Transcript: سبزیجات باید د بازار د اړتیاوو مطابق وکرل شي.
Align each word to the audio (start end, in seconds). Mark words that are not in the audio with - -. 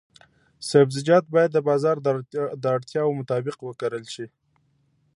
سبزیجات 0.69 1.25
باید 1.33 1.49
د 1.53 1.57
بازار 1.69 1.95
د 2.63 2.65
اړتیاوو 2.75 3.17
مطابق 3.19 3.57
وکرل 3.63 4.05
شي. 4.13 4.25